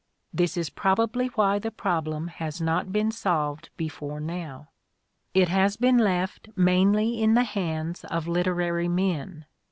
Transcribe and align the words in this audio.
This 0.33 0.57
is 0.57 0.71
probably 0.71 1.27
why 1.27 1.59
the 1.59 1.69
problem 1.69 2.27
has 2.29 2.59
not 2.59 2.91
been 2.91 3.11
solved 3.11 3.69
before 3.77 4.19
now. 4.19 4.69
It 5.35 5.47
has 5.49 5.77
been 5.77 5.99
left 5.99 6.49
mainly 6.55 7.21
in 7.21 7.35
the 7.35 7.43
hands 7.43 8.03
of 8.05 8.27
literary 8.27 8.87
men. 8.87 9.45